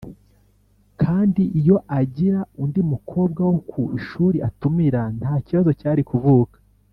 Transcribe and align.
Kandi 1.01 1.43
iyo 1.59 1.77
agira 1.99 2.39
undi 2.63 2.81
mukobwa 2.91 3.41
wo 3.49 3.57
ku 3.69 3.81
ishuri 3.99 4.37
atumira, 4.49 5.01
nta 5.19 5.33
kibazo 5.45 5.71
cyari 5.79 6.03
kuvuka 6.09 6.57